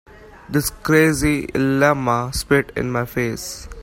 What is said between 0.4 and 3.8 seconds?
This crazy llama spit in my face.